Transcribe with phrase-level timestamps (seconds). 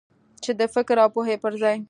[0.43, 1.77] چې د فکر او پوهې پر ځای.